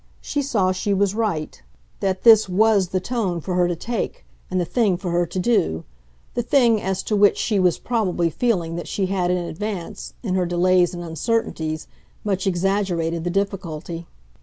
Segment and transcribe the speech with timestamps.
[0.19, 1.61] She saw she was right
[1.99, 5.37] that this WAS the tone for her to take and the thing for her to
[5.37, 5.83] do,
[6.33, 10.33] the thing as to which she was probably feeling that she had in advance, in
[10.33, 11.87] her delays and uncertainties,
[12.23, 14.07] much exaggerated the difficulty.